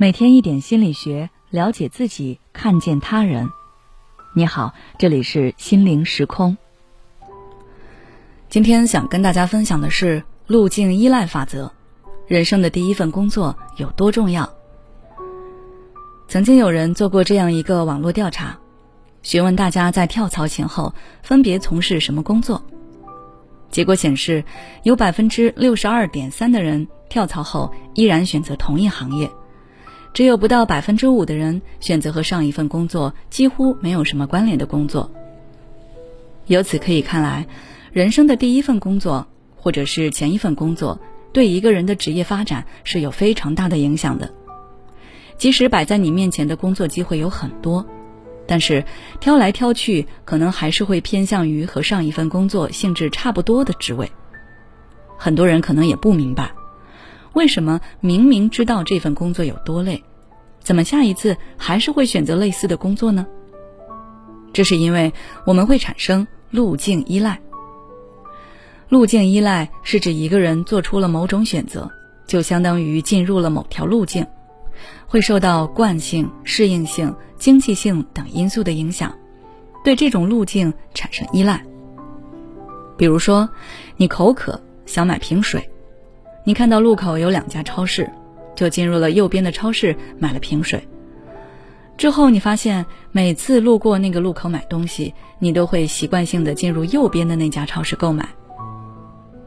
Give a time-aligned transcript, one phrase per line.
[0.00, 3.50] 每天一点心理学，了解自己，看见他人。
[4.32, 6.56] 你好，这里是心灵时空。
[8.48, 11.70] 今天想跟大家分享的是路径依赖法则。
[12.26, 14.50] 人生的第一份工作有多重要？
[16.28, 18.58] 曾经有人做过这样一个网络调查，
[19.20, 22.62] 询问大家在跳槽前后分别从事什么工作。
[23.70, 24.42] 结果显示，
[24.82, 29.30] 有百分之六十二点三的人跳槽后依然选择同一行业。
[30.12, 35.10] 只有不到百分之五的人选择和上一份工作几乎没有什么关联的工作。
[36.46, 37.46] 由此可以看来，
[37.92, 41.00] 人生的第一份工作或者是前一份工作，
[41.32, 44.28] 对一个人的职业发展是有非常大的影响的。
[45.38, 47.86] 即使摆在你面前的工作机会有很多，
[48.46, 48.84] 但是
[49.20, 54.10] 挑来挑去，可能还是会偏向于和上一份工作性质差不多的职位。
[55.16, 56.50] 很多人可能也不明白。
[57.32, 60.02] 为什么明明知道这份工作有多累，
[60.58, 63.26] 怎么下一次还是会选择类似的工作呢？
[64.52, 65.12] 这是因为
[65.46, 67.40] 我们会产生路径依赖。
[68.88, 71.88] 路径依赖是指一个人做出了某种选择，
[72.26, 74.26] 就相当于进入了某条路径，
[75.06, 79.16] 会受到惯性、适应性、经济性等因素的影响，
[79.84, 81.64] 对这种路径产生依赖。
[82.98, 83.48] 比如说，
[83.96, 85.69] 你口渴想买瓶水。
[86.44, 88.10] 你看到路口有两家超市，
[88.56, 90.82] 就进入了右边的超市买了瓶水。
[91.98, 98.26] 之后你发现每次路过那个路口买东西，你都会习惯性的进入右边的那家超市购买。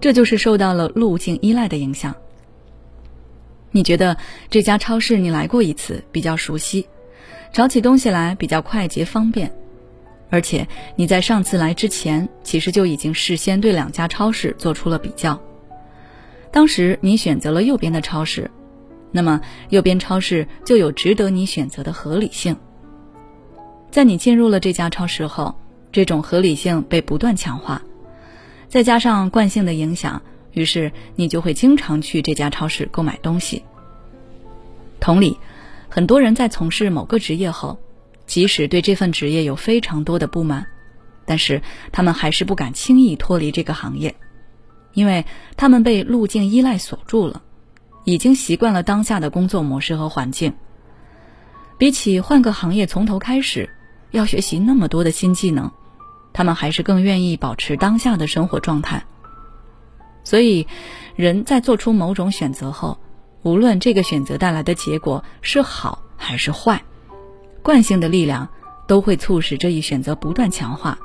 [0.00, 2.14] 这就是受到了路径依赖的影响。
[3.70, 4.16] 你觉得
[4.50, 6.86] 这家超市你来过一次，比较熟悉，
[7.54, 9.50] 找起东西来比较快捷方便，
[10.28, 15.40] 而且你在上次来之前，其实就已经事先对两家超市做出了比较。
[16.52, 18.50] 当时你选择了右边的超市，
[19.10, 22.56] 那么右边超市就有值得你选择的合理性。
[23.90, 25.54] 在你进入了这家超市后，
[25.90, 27.82] 这种合理性被不断强化，
[28.68, 33.62] 再加上惯性的影响，于是你就会经常去这家超市购买东西。
[35.00, 35.38] 同理，
[35.88, 37.78] 很多人在从事某个职业后，
[38.26, 40.66] 即使对这份职业有非常多的不满，
[41.24, 41.62] 但是
[41.92, 44.14] 他们还是不敢轻易脱离这个行业。
[44.92, 45.24] 因为
[45.56, 47.42] 他们被路径依赖锁住了，
[48.04, 50.54] 已经习惯了当下的工作模式和环境。
[51.78, 53.68] 比起换个行业从头开始，
[54.10, 55.70] 要学习那么多的新技能，
[56.32, 59.04] 他们还是更愿意保持当下的生活状态。
[60.24, 60.66] 所以，
[61.16, 62.98] 人在做出某种选择后，
[63.42, 66.80] 无论这个选择带来的结果是好还是坏，
[67.62, 68.48] 惯性的力量
[68.86, 70.96] 都会促使这一选择不断强化，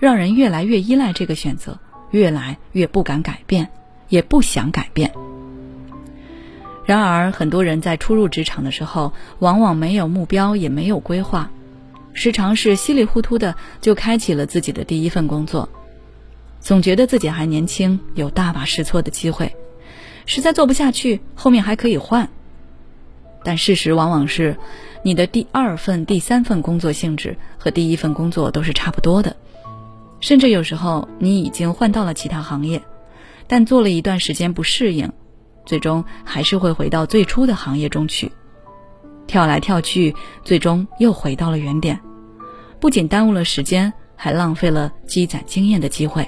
[0.00, 1.78] 让人越来越依赖这个选择。
[2.14, 3.68] 越来越不敢改变，
[4.08, 5.12] 也不想改变。
[6.86, 11.50] 然而，很多人在初入职场的时候，往往没有目标，也没有规划，
[12.12, 15.68] 时常是稀里糊涂的就开启了自己的第一份工作，
[16.60, 19.52] 总觉得自己还年轻，有大把试错的机会，
[20.24, 22.28] 实在做不下去，后面还可以换。
[23.42, 24.56] 但事实往往是，
[25.02, 29.34] 你的第二份、第三份工作性质和第一份工作都是差不多的。
[30.24, 32.82] 甚至有时候你已经换到了其他行业，
[33.46, 35.12] 但做了一段时间不适应，
[35.66, 38.32] 最终还是会回到最初的行业中去，
[39.26, 42.00] 跳来跳去，最终又回到了原点，
[42.80, 46.26] 不仅耽误了时间，还浪费了积攒经验的机会。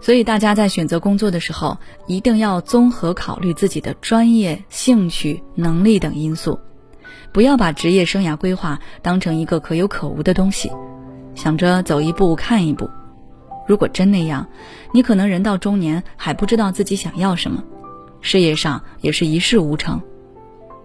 [0.00, 1.76] 所以大家在选择工作的时候，
[2.06, 6.60] 一定要综合考虑自己的专业、兴趣、能力等因素，
[7.32, 10.70] 不要把职业生涯规划当成一个可有可无的东西。
[11.34, 12.88] 想着走一步看一步，
[13.66, 14.46] 如果真那样，
[14.92, 17.62] 你可能人到中年还不知道自己想要什么，
[18.20, 20.00] 事业上也是一事无成。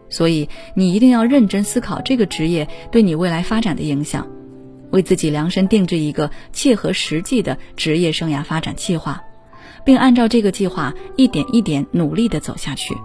[0.09, 4.25] 所以你一定要认真思考这个职业对你未来发展的影响，
[4.90, 9.22] 为自己量身定制一个切合实际的职业生涯发展计划，
[9.84, 12.95] 并按照这个计划一点一点努力的走下去，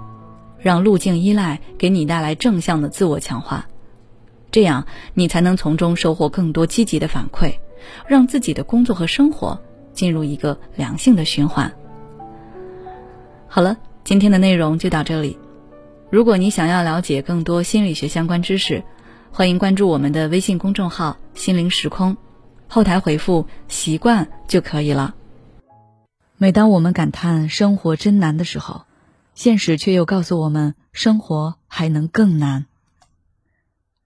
[0.61, 3.67] 让路径依赖给你带来正向的自我强化。
[4.53, 7.55] 这样，你才能从中收获更多积极的反馈，
[8.07, 9.61] 让自己的工作和生活
[9.95, 11.73] 进入一个良性的循环。
[13.49, 15.39] 好了，今天的内容就到这里。
[16.11, 18.85] 如果你想要了解更多心理学相关知识，
[19.31, 22.19] 欢迎关注我们的微信公众号“心灵时空”，
[22.69, 25.15] 后台回复“习惯”就可以了。
[26.37, 28.83] 每当我们感叹生活真难的时候，
[29.35, 32.67] 现实却又告诉我们，生活还能更难。